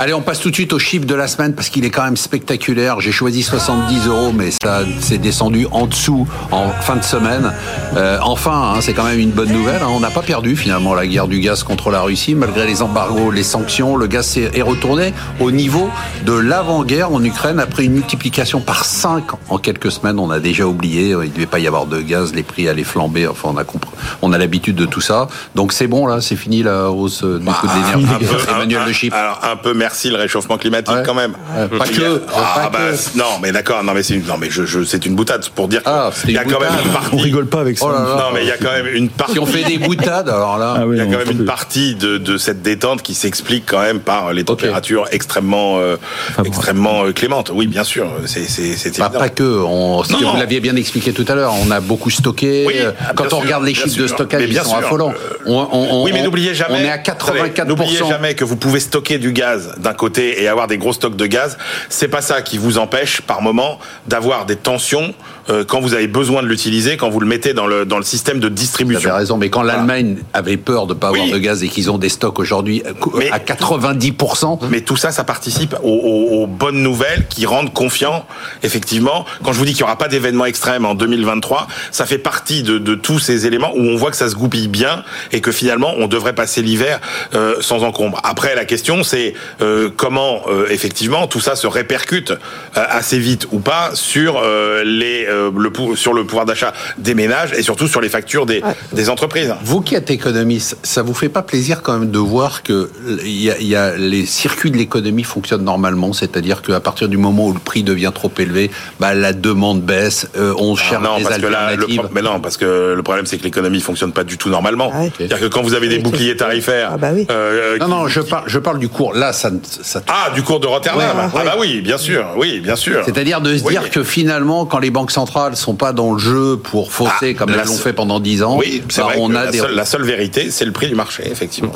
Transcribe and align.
Allez, 0.00 0.14
on 0.14 0.20
passe 0.22 0.38
tout 0.38 0.50
de 0.50 0.54
suite 0.54 0.72
au 0.72 0.78
chiffre 0.78 1.06
de 1.06 1.14
la 1.16 1.26
semaine 1.26 1.54
parce 1.54 1.70
qu'il 1.70 1.84
est 1.84 1.90
quand 1.90 2.04
même 2.04 2.16
spectaculaire. 2.16 3.00
J'ai 3.00 3.10
choisi 3.10 3.42
70 3.42 4.06
euros, 4.06 4.32
mais 4.32 4.50
ça 4.62 4.82
s'est 5.00 5.18
descendu 5.18 5.66
en 5.72 5.86
dessous 5.86 6.24
en 6.52 6.68
fin 6.70 6.94
de 6.94 7.02
semaine. 7.02 7.52
Euh, 7.96 8.16
enfin, 8.22 8.74
hein, 8.76 8.80
c'est 8.80 8.92
quand 8.92 9.02
même 9.02 9.18
une 9.18 9.32
bonne 9.32 9.50
nouvelle. 9.50 9.82
hein. 9.82 9.88
On 9.90 9.98
n'a 9.98 10.10
pas 10.10 10.22
perdu 10.22 10.54
finalement 10.54 10.94
la 10.94 11.04
guerre 11.04 11.26
du 11.26 11.40
gaz 11.40 11.64
contre 11.64 11.90
la 11.90 12.00
Russie, 12.02 12.36
malgré 12.36 12.64
les 12.64 12.80
embargos, 12.80 13.32
les 13.32 13.42
sanctions. 13.42 13.96
Le 13.96 14.06
gaz 14.06 14.36
est 14.38 14.62
retourné 14.62 15.12
au 15.40 15.50
niveau 15.50 15.90
de 16.24 16.32
l'avant-guerre 16.32 17.10
en 17.12 17.24
Ukraine 17.24 17.58
après 17.58 17.84
une 17.84 17.94
multiplication 17.94 18.60
par 18.60 18.84
5 18.84 19.24
en 19.48 19.58
quelques 19.58 19.90
semaines. 19.90 20.20
On 20.20 20.30
a 20.30 20.38
déjà 20.38 20.64
oublié, 20.64 21.12
euh, 21.12 21.24
il 21.24 21.30
ne 21.30 21.34
devait 21.34 21.46
pas 21.46 21.58
y 21.58 21.66
avoir 21.66 21.86
de 21.86 22.00
gaz, 22.00 22.32
les 22.36 22.44
prix 22.44 22.68
allaient 22.68 22.84
flamber. 22.84 23.26
Enfin, 23.26 23.48
on 23.52 23.56
a 23.56 23.64
compris, 23.64 23.90
on 24.22 24.32
a 24.32 24.38
l'habitude 24.38 24.76
de 24.76 24.86
tout 24.86 25.00
ça. 25.00 25.26
Donc 25.56 25.72
c'est 25.72 25.88
bon 25.88 26.06
là, 26.06 26.20
c'est 26.20 26.36
fini 26.36 26.62
la 26.62 26.88
hausse 26.88 27.24
euh, 27.24 27.40
du 27.40 27.46
coût 27.46 27.66
de 27.66 27.72
l'énergie. 27.74 28.26
Emmanuel 28.48 28.84
de 28.86 28.92
Chypre. 28.92 29.16
Alors 29.16 29.40
un 29.42 29.56
peu 29.56 29.74
merci 29.74 29.87
le 30.10 30.16
réchauffement 30.16 30.58
climatique 30.58 30.94
Ouais. 30.94 31.02
quand 31.04 31.14
même. 31.14 31.32
Ouais, 31.56 31.78
pas 31.78 31.84
a- 31.84 31.88
que, 31.88 32.22
Ah, 32.34 32.60
pas 32.64 32.70
bah, 32.70 32.78
que. 32.92 33.18
non 33.18 33.24
mais 33.42 33.52
d'accord, 33.52 33.82
non 33.84 33.92
mais 33.94 34.02
c'est 34.02 34.14
une, 34.14 34.24
non 34.26 34.36
mais 34.38 34.48
je, 34.50 34.64
je- 34.64 34.84
c'est 34.84 35.04
une 35.06 35.14
boutade 35.14 35.46
pour 35.54 35.68
dire 35.68 35.82
Ah, 35.84 36.10
qu'il 36.22 36.32
y 36.32 36.38
a 36.38 36.44
quand 36.44 36.60
même 36.60 36.72
une 36.84 36.90
partie. 36.92 37.10
On 37.14 37.18
rigole 37.18 37.46
pas 37.46 37.60
avec 37.60 37.78
ça. 37.78 37.86
Oh 37.88 37.92
là 37.92 37.98
là. 38.00 38.14
Non 38.16 38.34
mais 38.34 38.42
il 38.42 38.48
y 38.48 38.52
a 38.52 38.56
quand 38.56 38.72
même 38.72 38.86
une 38.94 39.08
partie. 39.08 39.34
Si 39.34 39.38
on 39.38 39.46
fait 39.46 39.64
des 39.64 39.78
boutades, 39.78 40.28
alors 40.28 40.58
là. 40.58 40.74
Ah 40.80 40.86
oui, 40.86 40.96
Il 40.96 40.98
y 40.98 41.00
a 41.00 41.04
quand 41.06 41.18
même 41.18 41.30
une 41.30 41.36
plus. 41.38 41.44
partie 41.46 41.94
de, 41.94 42.18
de 42.18 42.36
cette 42.38 42.62
détente 42.62 43.02
qui 43.02 43.14
s'explique 43.14 43.64
quand 43.66 43.80
même 43.80 44.00
par 44.00 44.32
les 44.32 44.44
températures 44.44 45.06
extrêmement, 45.10 45.78
euh, 45.78 45.96
extrêmement 46.44 47.04
euh, 47.04 47.12
clémentes. 47.12 47.50
Oui, 47.54 47.66
bien 47.66 47.84
sûr, 47.84 48.06
c'est 48.26 48.44
c'est 48.48 48.74
c'est 48.76 48.96
Bah, 48.98 49.06
évident. 49.06 49.18
pas 49.18 49.28
que. 49.28 49.42
On, 49.64 50.02
ce 50.04 50.12
que 50.14 50.22
Non, 50.22 50.32
vous 50.32 50.36
l'aviez 50.38 50.60
bien 50.60 50.76
expliqué 50.76 51.12
tout 51.12 51.24
à 51.28 51.34
l'heure, 51.34 51.54
on 51.66 51.70
a 51.70 51.80
beaucoup 51.80 52.10
stocké. 52.10 52.64
Oui, 52.66 52.74
Euh, 52.78 52.92
Quand 53.16 53.24
on 53.26 53.28
sûr, 53.30 53.38
regarde 53.40 53.64
les 53.64 53.74
chiffres 53.74 53.98
de 54.00 54.06
stockage, 54.06 54.44
ils 54.48 54.56
sont 54.60 54.76
affolants. 54.76 55.12
On- 55.46 55.52
on- 55.72 55.88
on- 55.90 56.04
oui, 56.04 56.10
mais 56.12 56.22
n'oubliez 56.22 56.54
jamais. 56.54 56.74
On 56.80 56.84
est 56.84 56.90
à 56.90 56.94
Attendez, 56.94 57.40
84%. 57.40 57.64
N'oubliez 57.66 57.98
jamais 58.08 58.34
que 58.34 58.44
vous 58.44 58.56
pouvez 58.56 58.80
stocker 58.80 59.18
du 59.18 59.32
gaz 59.32 59.74
d'un 59.78 59.94
côté 59.94 60.42
et 60.42 60.48
avoir 60.48 60.66
des 60.66 60.78
gros 60.78 60.92
stocks 60.92 61.16
de 61.16 61.26
gaz. 61.26 61.58
C'est 61.88 62.08
pas 62.08 62.22
ça 62.22 62.42
qui 62.42 62.58
vous 62.58 62.78
empêche, 62.78 63.20
par 63.22 63.42
moment, 63.42 63.78
d'avoir 64.06 64.46
des 64.46 64.56
tensions 64.56 65.14
euh, 65.50 65.64
quand 65.64 65.80
vous 65.80 65.94
avez 65.94 66.08
besoin 66.08 66.42
de 66.42 66.46
l'utiliser, 66.48 66.96
quand 66.98 67.08
vous 67.08 67.20
le 67.20 67.26
mettez 67.26 67.54
dans 67.54 67.66
le 67.66 67.86
dans 67.86 67.96
le 67.96 68.04
système 68.04 68.38
de 68.38 68.48
Vous 68.48 68.54
distribution. 68.54 69.08
avez 69.10 69.18
raison, 69.20 69.36
mais 69.38 69.48
quand 69.48 69.62
l'Allemagne 69.62 70.18
avait 70.34 70.58
peur 70.58 70.86
de 70.86 70.92
ne 70.92 70.98
pas 70.98 71.08
avoir 71.08 71.24
Oui. 71.24 71.30
de 71.32 71.38
gaz 71.38 71.62
et 71.64 71.68
qu'ils 71.68 71.90
ont 71.90 71.96
des 71.98 72.10
stocks 72.10 72.38
aujourd'hui 72.38 72.82
euh, 72.86 72.92
à 73.32 73.38
90%, 73.38 74.58
Mais 74.70 74.80
tout 74.82 74.96
ça, 74.96 75.10
ça 75.10 75.24
participe 75.24 75.74
aux, 75.82 75.88
aux- 75.88 76.42
aux 76.42 76.46
bonnes 76.46 76.82
nouvelles 76.82 77.26
qui 77.28 77.46
rendent 77.46 77.72
confiants, 77.72 78.26
effectivement. 78.62 79.24
Quand 79.42 79.52
je 79.52 79.58
vous 79.58 79.64
dis 79.64 79.72
qu'il 79.72 79.80
n'y 79.82 79.88
aura 79.88 79.96
pas 79.98 80.08
d'événement 80.08 80.44
extrême 80.44 80.84
en 80.84 80.94
2023, 80.94 81.66
ça 81.90 82.06
fait 82.06 82.18
partie 82.18 82.62
de, 82.62 82.78
de 82.78 82.94
tous 82.94 83.18
ces 83.18 83.46
éléments 83.46 83.72
où 83.74 83.80
on 83.80 83.96
voit 83.96 84.10
que 84.10 84.16
ça 84.16 84.28
se 84.28 84.34
goupille 84.34 84.68
bien 84.68 85.02
et 85.32 85.40
que 85.40 85.52
finalement, 85.52 85.94
on 85.98 86.08
devrait 86.08 86.34
passer 86.34 86.62
l'hiver 86.62 87.00
euh, 87.34 87.56
sans 87.60 87.82
encombre. 87.84 88.20
Après, 88.24 88.54
la 88.54 88.64
question, 88.64 89.02
c'est 89.02 89.34
euh, 89.62 89.67
comment, 89.96 90.42
euh, 90.48 90.66
effectivement, 90.70 91.26
tout 91.26 91.40
ça 91.40 91.56
se 91.56 91.66
répercute 91.66 92.30
euh, 92.30 92.36
assez 92.74 93.18
vite 93.18 93.46
ou 93.52 93.58
pas 93.60 93.90
sur, 93.94 94.40
euh, 94.42 94.82
les, 94.84 95.26
euh, 95.26 95.50
le, 95.56 95.96
sur 95.96 96.12
le 96.12 96.24
pouvoir 96.24 96.46
d'achat 96.46 96.72
des 96.98 97.14
ménages 97.14 97.52
et 97.56 97.62
surtout 97.62 97.88
sur 97.88 98.00
les 98.00 98.08
factures 98.08 98.46
des, 98.46 98.62
des 98.92 99.08
entreprises. 99.10 99.54
Vous 99.62 99.80
qui 99.80 99.94
êtes 99.94 100.10
économiste, 100.10 100.76
ça 100.82 101.02
vous 101.02 101.14
fait 101.14 101.28
pas 101.28 101.42
plaisir 101.42 101.82
quand 101.82 101.98
même 101.98 102.10
de 102.10 102.18
voir 102.18 102.62
que 102.62 102.90
il 103.24 103.42
y 103.42 103.50
a, 103.50 103.58
il 103.58 103.66
y 103.66 103.76
a 103.76 103.96
les 103.96 104.26
circuits 104.26 104.70
de 104.70 104.76
l'économie 104.76 105.24
fonctionnent 105.24 105.64
normalement, 105.64 106.12
c'est-à-dire 106.12 106.62
qu'à 106.62 106.80
partir 106.80 107.08
du 107.08 107.16
moment 107.16 107.46
où 107.48 107.52
le 107.52 107.58
prix 107.60 107.82
devient 107.82 108.12
trop 108.14 108.30
élevé, 108.38 108.70
bah, 109.00 109.14
la 109.14 109.32
demande 109.32 109.82
baisse, 109.82 110.28
euh, 110.36 110.54
on 110.58 110.76
cherche 110.76 111.02
non, 111.02 111.18
des 111.18 111.24
parce 111.24 111.36
que 111.38 111.46
là, 111.46 111.48
le 111.48 111.72
alternatives. 111.72 111.98
pro- 112.02 112.08
mais 112.14 112.22
non, 112.22 112.40
parce 112.40 112.56
que 112.56 112.94
le 112.96 113.02
problème 113.02 113.26
c'est 113.26 113.38
que 113.38 113.44
l'économie 113.44 113.80
fonctionne 113.80 114.12
pas 114.12 114.24
du 114.24 114.38
tout 114.38 114.48
normalement. 114.48 114.90
Ah 114.94 115.00
ouais. 115.00 115.12
C'est-à-dire 115.16 115.40
que 115.40 115.46
quand 115.46 115.62
vous 115.62 115.74
avez 115.74 115.88
des 115.88 115.98
boucliers 115.98 116.36
tarifaires, 116.36 116.90
Ah 116.94 116.96
bah 116.98 117.10
oui. 117.14 117.26
euh, 117.30 117.78
non, 117.78 117.84
qui- 117.84 117.90
non, 117.90 118.08
je 118.08 118.20
parle, 118.20 118.44
je 118.46 118.58
parle 118.58 118.78
du 118.78 118.88
cours. 118.88 119.14
Là, 119.14 119.32
ça, 119.32 119.50
ne- 119.50 119.57
ça 119.66 120.02
ah 120.08 120.30
du 120.34 120.42
cours 120.42 120.60
de 120.60 120.66
Rotterdam. 120.66 121.00
Ouais, 121.16 121.24
ah 121.32 121.36
ouais. 121.36 121.44
bah 121.44 121.54
oui, 121.58 121.80
bien 121.80 121.98
sûr, 121.98 122.26
oui, 122.36 122.60
bien 122.60 122.76
sûr. 122.76 123.02
C'est-à-dire 123.04 123.40
de 123.40 123.56
se 123.56 123.64
Oui. 123.64 123.72
dire 123.72 123.90
que 123.90 124.02
finalement, 124.02 124.66
quand 124.66 124.78
les 124.78 124.90
banques 124.90 125.10
centrales 125.10 125.56
sont 125.56 125.74
pas 125.74 125.92
dans 125.92 126.12
le 126.12 126.18
jeu 126.18 126.56
pour 126.56 126.92
fausser 126.92 127.34
Ah, 127.34 127.34
comme 127.34 127.50
elles 127.50 127.66
l'ont 127.66 127.74
fait 127.76 127.92
pendant 127.92 128.20
10 128.20 128.42
ans, 128.42 128.56
Oui, 128.58 128.82
c'est 128.88 129.00
bah, 129.00 129.08
vrai. 129.08 129.16
on 129.20 129.30
a 129.34 129.44
la, 129.46 129.50
des 129.50 129.58
seule, 129.58 129.74
la 129.74 129.84
seule 129.84 130.02
vérité, 130.04 130.50
c'est 130.50 130.64
le 130.64 130.72
prix 130.72 130.88
du 130.88 130.94
marché, 130.94 131.24
effectivement. 131.30 131.72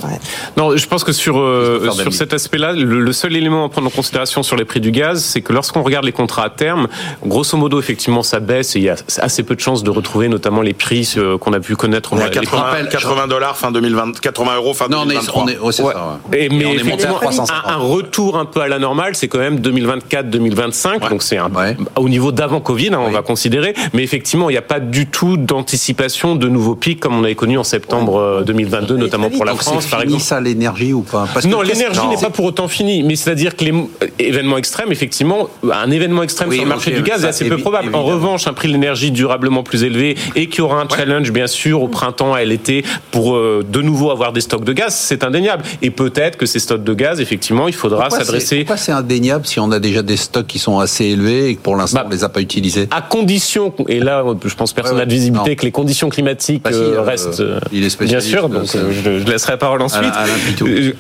Non, 0.57 0.77
je 0.77 0.87
pense 0.87 1.05
que 1.05 1.13
sur 1.13 1.39
euh, 1.39 1.91
sur 1.93 2.13
cet 2.13 2.33
aspect-là, 2.35 2.73
le, 2.73 3.01
le 3.01 3.13
seul 3.13 3.37
élément 3.37 3.65
à 3.67 3.69
prendre 3.69 3.87
en 3.87 3.91
considération 3.91 4.43
sur 4.43 4.57
les 4.57 4.65
prix 4.65 4.81
du 4.81 4.91
gaz, 4.91 5.23
c'est 5.23 5.41
que 5.41 5.53
lorsqu'on 5.53 5.83
regarde 5.83 6.05
les 6.05 6.13
contrats 6.13 6.45
à 6.45 6.51
terme, 6.51 6.89
grosso 7.25 7.57
modo, 7.57 7.79
effectivement, 7.79 8.23
ça 8.23 8.41
baisse 8.41 8.77
et 8.77 8.79
il 8.79 8.85
y 8.85 8.89
a 8.91 8.97
assez 9.19 9.43
peu 9.43 9.55
de 9.55 9.61
chances 9.61 9.83
de 9.83 9.91
retrouver 9.91 10.29
notamment 10.29 10.63
les 10.63 10.75
prix 10.75 11.15
euh, 11.17 11.39
qu'on 11.39 11.53
a 11.53 11.61
pu 11.61 11.77
connaître. 11.77 12.13
On 12.13 12.17
les 12.17 12.31
80, 12.31 12.63
rappelle- 12.63 12.89
80 12.89 13.27
dollars 13.29 13.57
fin 13.57 13.71
2020, 13.73 14.21
80 14.21 14.57
euros 14.57 14.75
fin 14.75 14.89
Non, 14.89 14.99
on 15.01 15.11
est, 15.11 15.15
2023. 15.15 15.43
on 15.43 15.49
est, 15.49 15.59
ouais, 15.59 15.73
c'est 15.73 15.83
Ouais. 15.83 15.93
ça. 15.93 16.19
ouais. 16.31 16.45
Et, 16.45 16.49
mais 16.49 16.65
on 16.67 16.71
est 16.73 16.83
monté 16.85 17.05
à 17.07 17.11
effectivement, 17.11 17.15
350. 17.19 17.51
Un, 17.73 17.77
retour 17.77 18.39
un 18.39 18.45
peu 18.45 18.61
à 18.61 18.69
la 18.69 18.79
normale, 18.79 19.15
c'est 19.15 19.29
quand 19.29 19.39
même 19.39 19.59
2024-2025. 19.61 21.09
Donc 21.09 21.23
c'est 21.23 21.41
Ouais. 21.41 21.77
au 21.97 22.09
niveau 22.09 22.31
d'avant 22.33 22.61
Covid, 22.61 22.91
hein, 22.95 23.01
on 23.05 23.11
va 23.11 23.23
considérer. 23.23 23.75
Mais 23.95 24.03
effectivement, 24.03 24.49
il 24.49 24.53
n'y 24.53 24.59
a 24.59 24.63
pas 24.63 24.81
du 24.81 25.07
tout 25.07 25.37
d'anticipation 25.37 26.37
de 26.37 26.49
nouveaux 26.49 26.75
pics 26.75 27.01
comme 27.01 27.17
on 27.19 27.25
avait 27.25 27.35
connu 27.35 27.59
en 27.59 27.65
septembre 27.65 28.19
euh, 28.19 28.43
2022, 28.43 28.97
notamment 28.97 29.31
pour 29.31 29.45
la 29.45 29.53
Donc 29.53 29.63
France, 29.63 29.87
par 29.87 30.01
fini 30.01 30.15
exemple. 30.15 30.25
ça 30.29 30.41
l'énergie 30.41 30.93
ou 30.93 31.03
pas? 31.03 31.27
Parce 31.33 31.47
Non, 31.47 31.63
l'énergie 31.63 32.07
n'est 32.09 32.17
pas 32.21 32.31
pour 32.31 32.45
autant 32.45 32.69
finie, 32.69 33.03
mais 33.03 33.17
c'est-à-dire 33.17 33.57
que 33.57 33.65
les 33.65 33.73
euh, 33.73 34.07
événements 34.19 34.59
extrêmes, 34.59 34.93
effectivement, 34.93 35.49
un 35.71 35.91
événement 35.91 36.23
extrême 36.23 36.49
Oui, 36.49 36.57
sur 36.57 36.65
le 36.65 36.69
marché 36.69 36.91
du 36.93 37.03
gaz 37.03 37.25
est 37.25 37.29
assez 37.29 37.49
peu 37.49 37.59
probable. 37.59 37.95
En 37.95 38.03
revanche, 38.05 38.47
un 38.47 38.53
prix 38.53 38.69
de 38.69 38.73
l'énergie 38.75 39.11
durablement 39.11 39.63
plus 39.63 39.85
élevé 39.85 40.17
et 40.37 40.49
qui 40.49 40.61
aura 40.61 40.81
un 40.81 40.89
challenge, 40.89 41.33
bien 41.33 41.47
sûr, 41.47 41.83
au 41.83 41.89
printemps 41.89 42.37
et 42.37 42.41
à 42.41 42.45
l'été 42.45 42.85
pour 43.11 43.35
euh, 43.35 43.65
de 43.69 43.83
nouveau 43.83 44.11
avoir 44.11 44.33
des 44.33 44.41
stocks 44.41 44.65
de 44.65 44.73
gaz, 44.73 44.95
c'est 44.95 45.25
indéniable. 45.25 45.63
Et 45.83 45.91
peut-être 45.91 46.37
que 46.39 46.47
ces 46.47 46.59
stocks 46.59 46.85
de 46.85 46.95
gaz, 46.95 47.21
effectivement, 47.21 47.52
il 47.69 47.75
faudra 47.75 48.11
s'adresser 48.11 48.59
Pourquoi 48.59 48.77
c'est 48.77 48.93
indéniable 48.93 49.47
si 49.47 49.61
on 49.61 49.71
a 49.73 49.79
déjà 49.79 50.03
des 50.03 50.17
stocks 50.17 50.47
qui 50.47 50.59
sont 50.59 50.79
assez 50.79 51.05
élevés 51.07 51.49
et 51.51 51.55
que 51.57 51.61
pour 51.61 51.77
l'instant 51.77 52.01
Bah, 52.01 52.05
on 52.09 52.11
les 52.11 52.25
a 52.25 52.29
pas 52.29 52.41
utilisés 52.41 52.89
à 52.91 53.01
condition, 53.03 53.73
et 53.89 54.01
là, 54.01 54.25
je 54.45 54.55
pense 54.55 54.73
personne 54.73 54.95
Ouais, 54.97 55.01
n'a 55.03 55.07
de 55.07 55.13
visibilité, 55.13 55.51
non. 55.51 55.57
que 55.57 55.63
les 55.65 55.71
conditions 55.71 56.09
climatiques 56.09 56.63
Bah 56.65 56.71
si, 56.73 56.79
euh, 56.79 56.97
euh, 56.99 57.03
restent. 57.03 57.41
euh, 57.41 57.59
il 57.73 57.85
est 57.85 58.03
bien 58.03 58.21
sûr, 58.21 58.49
donc 58.49 58.65
je, 58.67 59.19
je 59.21 59.25
laisserai 59.31 59.53
la 59.53 59.57
parole 59.59 59.83
ensuite. 59.83 60.13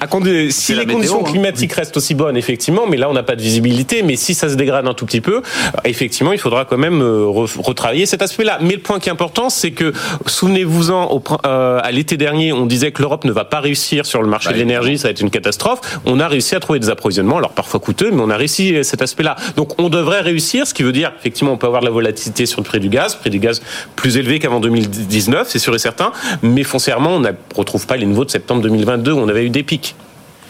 À 0.00 0.06
condi- 0.06 0.50
si 0.50 0.72
les 0.74 0.80
météo, 0.80 0.94
conditions 0.94 1.20
hein. 1.26 1.30
climatiques 1.30 1.72
restent 1.72 1.96
aussi 1.96 2.14
bonnes, 2.14 2.36
effectivement, 2.36 2.82
mais 2.88 2.96
là 2.96 3.08
on 3.10 3.12
n'a 3.14 3.22
pas 3.22 3.36
de 3.36 3.42
visibilité, 3.42 4.02
mais 4.02 4.16
si 4.16 4.34
ça 4.34 4.48
se 4.48 4.54
dégrade 4.54 4.86
un 4.86 4.94
tout 4.94 5.06
petit 5.06 5.20
peu, 5.20 5.42
effectivement, 5.84 6.32
il 6.32 6.38
faudra 6.38 6.64
quand 6.64 6.78
même 6.78 7.00
re- 7.02 7.60
retravailler 7.60 8.06
cet 8.06 8.22
aspect-là. 8.22 8.58
Mais 8.62 8.74
le 8.74 8.80
point 8.80 8.98
qui 9.00 9.08
est 9.08 9.12
important, 9.12 9.50
c'est 9.50 9.70
que 9.72 9.92
souvenez-vous-en, 10.26 11.22
euh, 11.46 11.80
à 11.82 11.90
l'été 11.92 12.16
dernier, 12.16 12.52
on 12.52 12.66
disait 12.66 12.90
que 12.92 13.00
l'Europe 13.02 13.24
ne 13.24 13.32
va 13.32 13.44
pas 13.44 13.60
réussir 13.60 14.06
sur 14.06 14.22
le 14.22 14.28
marché 14.28 14.48
Bah, 14.48 14.54
de 14.54 14.58
l'énergie, 14.58 14.98
ça 14.98 15.08
va 15.08 15.12
être 15.12 15.20
une 15.20 15.30
catastrophe. 15.30 15.80
On 16.04 16.18
a 16.20 16.26
réussi 16.28 16.41
à 16.50 16.60
trouver 16.60 16.78
des 16.78 16.90
approvisionnements, 16.90 17.38
alors 17.38 17.52
parfois 17.52 17.80
coûteux, 17.80 18.10
mais 18.10 18.20
on 18.20 18.30
a 18.30 18.36
réussi 18.36 18.74
euh, 18.74 18.82
cet 18.82 19.02
aspect-là. 19.02 19.36
Donc 19.56 19.80
on 19.80 19.88
devrait 19.88 20.20
réussir, 20.20 20.66
ce 20.66 20.74
qui 20.74 20.82
veut 20.82 20.92
dire 20.92 21.12
effectivement 21.18 21.52
on 21.52 21.56
peut 21.56 21.66
avoir 21.66 21.80
de 21.80 21.86
la 21.86 21.92
volatilité 21.92 22.46
sur 22.46 22.60
le 22.60 22.66
prix 22.66 22.80
du 22.80 22.88
gaz, 22.88 23.14
prix 23.14 23.30
du 23.30 23.38
gaz 23.38 23.62
plus 23.96 24.16
élevé 24.16 24.38
qu'avant 24.38 24.60
2019, 24.60 25.48
c'est 25.48 25.58
sûr 25.58 25.74
et 25.74 25.78
certain, 25.78 26.12
mais 26.42 26.64
foncièrement 26.64 27.16
on 27.16 27.20
ne 27.20 27.30
retrouve 27.54 27.86
pas 27.86 27.96
les 27.96 28.06
niveaux 28.06 28.24
de 28.24 28.30
septembre 28.30 28.62
2022 28.62 29.12
où 29.12 29.18
on 29.18 29.28
avait 29.28 29.44
eu 29.44 29.50
des 29.50 29.62
pics. 29.62 29.94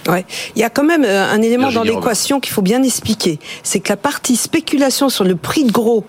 Ouais. 0.08 0.24
Il 0.56 0.60
y 0.60 0.64
a 0.64 0.70
quand 0.70 0.84
même 0.84 1.04
euh, 1.04 1.30
un 1.30 1.40
élément 1.42 1.70
dans 1.70 1.84
l'équation 1.84 2.40
qu'il 2.40 2.52
faut 2.52 2.62
bien 2.62 2.82
expliquer. 2.82 3.38
C'est 3.62 3.80
que 3.80 3.90
la 3.90 3.96
partie 3.96 4.36
spéculation 4.36 5.08
sur 5.08 5.24
le 5.24 5.36
prix 5.36 5.64
de 5.64 5.70
gros 5.70 6.04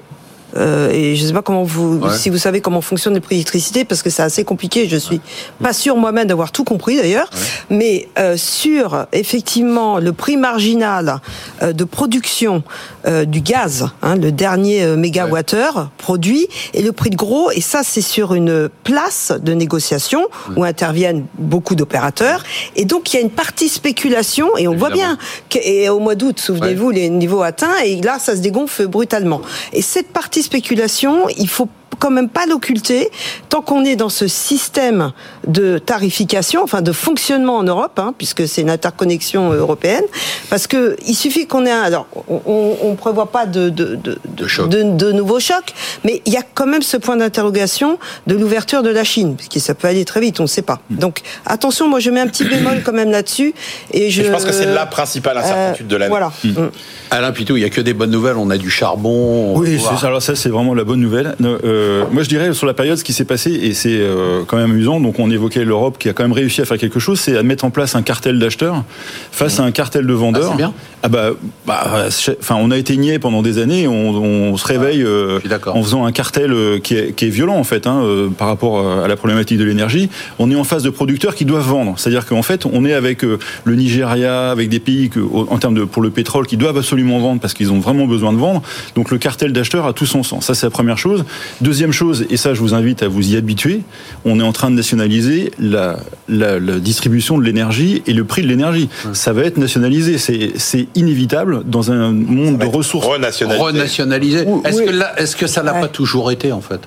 euh, 0.55 0.89
et 0.91 1.15
je 1.15 1.21
ne 1.23 1.27
sais 1.27 1.33
pas 1.33 1.41
comment 1.41 1.63
vous, 1.63 1.97
Ouais. 1.99 2.17
si 2.17 2.29
vous 2.29 2.37
savez 2.37 2.61
comment 2.61 2.81
fonctionne 2.81 3.13
le 3.13 3.19
prix 3.19 3.35
d'électricité, 3.35 3.85
parce 3.85 4.01
que 4.01 4.09
c'est 4.09 4.21
assez 4.23 4.43
compliqué. 4.43 4.87
Je 4.87 4.97
suis 4.97 5.21
pas 5.61 5.73
sûr 5.73 5.95
moi-même 5.97 6.27
d'avoir 6.27 6.51
tout 6.51 6.63
compris 6.63 6.95
d'ailleurs. 6.97 7.29
Mais 7.69 8.07
euh, 8.19 8.37
sur 8.37 9.05
effectivement 9.13 9.99
le 9.99 10.13
prix 10.13 10.37
marginal 10.37 11.19
euh, 11.61 11.73
de 11.73 11.83
production 11.83 12.63
euh, 13.07 13.25
du 13.25 13.41
gaz, 13.41 13.87
hein, 14.01 14.15
le 14.15 14.31
dernier 14.31 14.83
euh, 14.83 14.95
mégawattheure 14.95 15.89
produit, 15.97 16.47
et 16.73 16.81
le 16.81 16.91
prix 16.91 17.09
de 17.09 17.15
gros, 17.15 17.51
et 17.51 17.61
ça 17.61 17.81
c'est 17.83 18.01
sur 18.01 18.33
une 18.33 18.69
place 18.83 19.31
de 19.41 19.53
négociation 19.53 20.27
où 20.55 20.63
interviennent 20.63 21.25
beaucoup 21.37 21.75
d'opérateurs. 21.75 22.43
Et 22.75 22.85
donc 22.85 23.13
il 23.13 23.17
y 23.17 23.19
a 23.19 23.21
une 23.23 23.29
partie 23.31 23.69
spéculation, 23.69 24.55
et 24.57 24.67
on 24.67 24.75
voit 24.75 24.89
bien 24.91 25.17
que, 25.49 25.57
et 25.63 25.89
au 25.89 25.99
mois 25.99 26.15
d'août, 26.15 26.39
souvenez-vous, 26.39 26.91
les 26.91 27.09
niveaux 27.09 27.41
atteints, 27.41 27.77
et 27.85 28.01
là 28.01 28.19
ça 28.19 28.35
se 28.35 28.41
dégonfle 28.41 28.87
brutalement. 28.87 29.41
Et 29.73 29.81
cette 29.81 30.09
partie 30.09 30.42
spéculation, 30.43 31.27
il 31.29 31.49
faut 31.49 31.69
quand 31.99 32.11
même 32.11 32.29
pas 32.29 32.45
l'occulter 32.45 33.09
tant 33.49 33.61
qu'on 33.61 33.85
est 33.85 33.95
dans 33.95 34.09
ce 34.09 34.27
système 34.27 35.11
de 35.47 35.77
tarification, 35.77 36.63
enfin 36.63 36.81
de 36.81 36.91
fonctionnement 36.91 37.57
en 37.57 37.63
Europe, 37.63 37.99
hein, 37.99 38.13
puisque 38.17 38.47
c'est 38.47 38.61
une 38.61 38.69
interconnexion 38.69 39.51
européenne, 39.51 40.03
parce 40.49 40.67
que 40.67 40.95
il 41.07 41.15
suffit 41.15 41.47
qu'on 41.47 41.65
ait 41.65 41.71
un. 41.71 41.81
Alors, 41.81 42.07
on, 42.27 42.75
on 42.81 42.95
prévoit 42.95 43.31
pas 43.31 43.45
de 43.45 43.69
de, 43.69 43.95
de, 43.95 44.17
De 44.25 44.47
choc. 44.47 44.69
de, 44.69 44.83
de 44.83 45.11
nouveaux 45.11 45.39
chocs, 45.39 45.73
mais 46.03 46.21
il 46.25 46.33
y 46.33 46.37
a 46.37 46.43
quand 46.53 46.65
même 46.65 46.81
ce 46.81 46.97
point 46.97 47.17
d'interrogation 47.17 47.99
de 48.27 48.35
l'ouverture 48.35 48.83
de 48.83 48.89
la 48.89 49.03
Chine, 49.03 49.35
parce 49.35 49.49
que 49.49 49.59
ça 49.59 49.73
peut 49.73 49.87
aller 49.87 50.05
très 50.05 50.21
vite, 50.21 50.39
on 50.39 50.43
ne 50.43 50.47
sait 50.47 50.61
pas. 50.61 50.79
Donc 50.89 51.21
attention, 51.45 51.87
moi 51.87 51.99
je 51.99 52.09
mets 52.09 52.19
un 52.21 52.27
petit 52.27 52.45
bémol 52.45 52.81
quand 52.83 52.93
même 52.93 53.11
là-dessus, 53.11 53.53
et 53.91 54.09
je. 54.09 54.21
Et 54.21 54.25
je 54.25 54.31
pense 54.31 54.45
que 54.45 54.53
c'est 54.53 54.65
la 54.65 54.85
principale 54.85 55.37
incertitude 55.37 55.87
de 55.87 55.95
l'année. 55.95 56.09
Voilà. 56.09 56.31
Mm. 56.43 56.69
Alain 57.11 57.31
Pitou, 57.31 57.57
il 57.57 57.61
y 57.61 57.65
a 57.65 57.69
que 57.69 57.81
des 57.81 57.93
bonnes 57.93 58.11
nouvelles. 58.11 58.37
On 58.37 58.49
a 58.49 58.57
du 58.57 58.69
charbon. 58.69 59.53
on 59.55 59.59
Oui, 59.59 59.79
alors 60.03 60.21
ça 60.21 60.35
c'est 60.35 60.49
vraiment 60.49 60.73
la 60.73 60.83
bonne 60.83 60.99
nouvelle. 60.99 61.35
Euh, 61.41 61.82
euh, 61.83 62.03
moi 62.11 62.23
je 62.23 62.29
dirais 62.29 62.53
sur 62.53 62.65
la 62.65 62.73
période 62.73 62.97
ce 62.97 63.03
qui 63.03 63.13
s'est 63.13 63.25
passé 63.25 63.51
et 63.51 63.73
c'est 63.73 63.97
euh, 63.99 64.43
quand 64.45 64.57
même 64.57 64.71
amusant. 64.71 64.99
Donc 64.99 65.19
on 65.19 65.29
évoquait 65.29 65.65
l'Europe 65.65 65.97
qui 65.97 66.09
a 66.09 66.13
quand 66.13 66.23
même 66.23 66.33
réussi 66.33 66.61
à 66.61 66.65
faire 66.65 66.77
quelque 66.77 66.99
chose, 66.99 67.19
c'est 67.19 67.37
à 67.37 67.43
mettre 67.43 67.65
en 67.65 67.69
place 67.69 67.95
un 67.95 68.01
cartel 68.01 68.39
d'acheteurs 68.39 68.83
face 69.31 69.59
à 69.59 69.63
un 69.63 69.71
cartel 69.71 70.07
de 70.07 70.13
vendeurs. 70.13 70.45
Ah, 70.45 70.51
c'est 70.51 70.57
bien. 70.57 70.73
Ah 71.05 71.09
bah, 71.09 71.31
bah, 71.67 72.07
enfin 72.39 72.55
on 72.57 72.71
a 72.71 72.77
été 72.77 72.95
niais 72.95 73.19
pendant 73.19 73.41
des 73.41 73.57
années. 73.57 73.87
On, 73.89 74.11
on 74.11 74.57
se 74.57 74.65
réveille 74.65 75.03
euh, 75.03 75.39
suis 75.41 75.49
d'accord. 75.49 75.75
en 75.75 75.83
faisant 75.83 76.05
un 76.05 76.13
cartel 76.13 76.53
euh, 76.53 76.79
qui 76.79 76.95
est, 76.95 77.13
qui 77.13 77.25
est 77.25 77.29
violent 77.29 77.57
en 77.57 77.65
fait 77.65 77.87
hein, 77.87 78.01
euh, 78.03 78.29
par 78.29 78.47
rapport 78.47 79.03
à 79.03 79.07
la 79.07 79.15
problématique 79.17 79.57
de 79.57 79.65
l'énergie. 79.65 80.09
On 80.39 80.49
est 80.49 80.55
en 80.55 80.63
face 80.63 80.81
de 80.81 80.89
producteurs 80.89 81.35
qui 81.35 81.43
doivent 81.43 81.67
vendre. 81.67 81.95
C'est-à-dire 81.97 82.25
qu'en 82.25 82.41
fait 82.41 82.65
on 82.65 82.85
est 82.85 82.93
avec 82.93 83.25
euh, 83.25 83.37
le 83.65 83.75
Nigeria, 83.75 84.49
avec 84.51 84.69
des 84.69 84.79
pays 84.79 85.09
que, 85.09 85.19
en 85.19 85.57
termes 85.57 85.75
de 85.75 85.83
pour 85.83 86.01
le 86.01 86.09
pétrole 86.09 86.47
qui 86.47 86.55
doivent 86.55 86.77
absolument 86.77 87.19
vendre 87.19 87.41
parce 87.41 87.53
qu'ils 87.53 87.71
ont 87.73 87.79
vraiment 87.79 88.07
besoin 88.07 88.31
de 88.31 88.37
vendre. 88.37 88.61
Donc 88.95 89.11
le 89.11 89.17
cartel 89.17 89.51
d'acheteurs 89.51 89.85
a 89.85 89.91
tout 89.91 90.05
son 90.05 90.23
sens. 90.23 90.45
Ça 90.45 90.53
c'est 90.53 90.65
la 90.65 90.71
première 90.71 90.97
chose. 90.97 91.25
Deuxième 91.59 91.72
chose, 91.91 92.25
et 92.29 92.37
ça 92.37 92.53
je 92.53 92.59
vous 92.61 92.73
invite 92.73 93.03
à 93.03 93.07
vous 93.07 93.33
y 93.33 93.37
habituer, 93.37 93.81
on 94.25 94.39
est 94.39 94.43
en 94.43 94.53
train 94.53 94.69
de 94.71 94.75
nationaliser 94.75 95.51
la, 95.59 95.97
la, 96.29 96.59
la 96.59 96.79
distribution 96.79 97.37
de 97.37 97.43
l'énergie 97.43 98.01
et 98.07 98.13
le 98.13 98.23
prix 98.23 98.41
de 98.43 98.47
l'énergie. 98.47 98.89
Ça 99.13 99.33
va 99.33 99.43
être 99.43 99.57
nationalisé. 99.57 100.17
C'est 100.17 100.51
c'est 100.57 100.87
inévitable 100.95 101.63
dans 101.65 101.91
un 101.91 102.11
monde 102.11 102.57
de 102.57 102.65
ressources. 102.65 103.05
Renationalisé. 103.07 104.45
Est-ce 104.65 104.77
oui. 104.79 104.85
que, 104.85 104.91
là- 104.91 105.13
est-ce 105.17 105.35
que 105.35 105.47
ça 105.47 105.63
n'a 105.63 105.73
Ouais. 105.73 105.81
pas 105.81 105.87
toujours 105.87 106.31
été, 106.31 106.51
en 106.51 106.61
fait? 106.61 106.79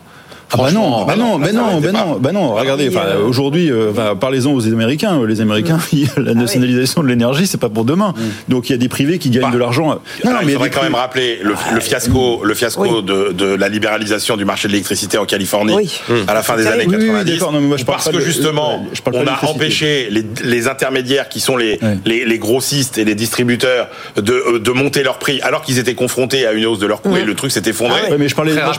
Ah 0.52 0.56
bah 0.58 0.70
non, 0.70 1.04
bah 1.04 1.16
non, 1.16 1.38
bah 1.40 1.46
ça 1.48 1.52
non, 1.54 1.64
arrêtait 1.64 1.92
bah 1.92 1.92
non, 2.06 2.18
bah 2.20 2.32
non, 2.32 2.54
regardez, 2.54 2.88
enfin, 2.88 3.06
euh, 3.06 3.26
aujourd'hui, 3.26 3.68
euh, 3.70 3.90
enfin, 3.90 4.14
parlez-en 4.14 4.52
aux 4.52 4.64
Américains. 4.68 5.20
Les 5.26 5.40
Américains, 5.40 5.78
la 6.16 6.34
nationalisation 6.34 7.02
de 7.02 7.08
l'énergie, 7.08 7.48
c'est 7.48 7.58
pas 7.58 7.68
pour 7.68 7.84
demain. 7.84 8.14
Donc 8.48 8.68
il 8.68 8.72
y 8.72 8.74
a 8.74 8.78
des 8.78 8.88
privés 8.88 9.18
qui 9.18 9.30
gagnent 9.30 9.42
Bah, 9.42 9.50
de 9.50 9.58
l'argent. 9.58 9.98
Il 10.22 10.30
mais 10.30 10.46
il 10.46 10.52
faudrait 10.52 10.70
quand 10.70 10.84
même 10.84 10.94
rappeler 10.94 11.40
le, 11.42 11.54
le 11.74 11.80
fiasco, 11.80 12.42
le 12.44 12.54
fiasco 12.54 12.82
Oui. 12.82 13.02
de, 13.02 13.32
de 13.32 13.46
la 13.54 13.68
libéralisation 13.68 14.36
du 14.36 14.44
marché 14.44 14.68
de 14.68 14.72
l'électricité 14.72 15.18
en 15.18 15.26
Californie 15.26 15.74
Oui. 15.74 15.90
à 16.28 16.34
la 16.34 16.42
fin 16.44 16.56
des 16.56 16.62
Oui, 16.62 16.68
années 16.68 16.84
oui, 16.86 16.94
oui, 16.96 17.06
90. 17.06 17.32
d'accord, 17.32 17.52
non, 17.52 17.60
mais 17.60 17.66
moi, 17.66 17.76
je 17.76 17.84
parle 17.84 17.98
parce 17.98 18.10
que 18.10 18.16
de- 18.16 18.20
justement, 18.24 18.86
je 18.92 19.02
parle 19.02 19.24
pas 19.24 19.32
on 19.42 19.46
a 19.48 19.50
empêché 19.50 20.08
les, 20.10 20.24
les 20.44 20.68
intermédiaires 20.68 21.28
qui 21.28 21.40
sont 21.40 21.56
les, 21.56 21.78
Ouais. 21.82 21.98
les, 22.04 22.24
les 22.24 22.38
grossistes 22.38 22.98
et 22.98 23.04
les 23.04 23.14
distributeurs 23.16 23.88
de, 24.16 24.32
euh, 24.32 24.58
de 24.60 24.70
monter 24.70 25.02
leurs 25.02 25.18
prix 25.18 25.40
alors 25.42 25.62
qu'ils 25.62 25.78
étaient 25.78 25.94
confrontés 25.94 26.46
à 26.46 26.52
une 26.52 26.64
hausse 26.66 26.78
de 26.78 26.86
leurs 26.86 27.02
coûts 27.02 27.16
et 27.16 27.24
le 27.24 27.34
truc 27.34 27.50
s'est 27.50 27.62
effondré. 27.66 28.00
Ah 28.06 28.10
Ouais, 28.12 28.18
mais 28.18 28.28
je 28.28 28.34
parlais, 28.36 28.52
je 28.52 28.78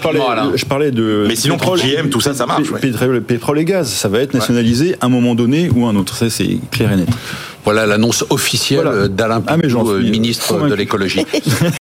parlais, 0.66 0.88
je 0.88 0.92
de. 0.92 1.26
Mais 1.28 1.36
sinon, 1.36 1.57
pétrole- 1.58 1.80
PGM, 1.82 2.10
tout 2.10 2.22
ça, 2.22 2.34
ça 2.34 2.46
marche, 2.46 2.70
ouais. 2.72 2.80
Pétrole, 2.80 3.22
pétrole 3.22 3.60
et 3.60 3.66
gaz, 3.66 3.90
ça 3.90 4.08
va 4.08 4.20
être 4.20 4.34
nationalisé 4.34 4.96
à 5.02 5.06
un 5.08 5.10
moment 5.10 5.36
donné 5.36 5.70
ou 5.76 5.86
un 5.86 5.96
autre. 5.96 6.16
Ça, 6.16 6.30
c'est 6.30 6.58
clair 6.72 6.92
et 6.92 6.96
net. 6.98 7.08
Voilà 7.66 7.86
l'annonce 7.86 8.24
officielle 8.30 8.84
Voilà. 8.84 8.98
euh, 8.98 9.08
d'Alain 9.10 9.44
Ah, 9.46 9.58
Pitou, 9.58 9.90
euh, 9.90 10.00
ministre 10.00 10.54
de 10.54 10.60
convaincu. 10.60 10.78
l'écologie. 10.78 11.26